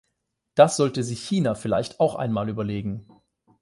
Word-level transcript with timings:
Das 0.55 0.77
sollte 0.77 1.03
sich 1.03 1.21
China 1.25 1.53
vielleicht 1.53 1.99
auch 1.99 2.15
einmal 2.15 2.49
überlegen. 2.49 3.05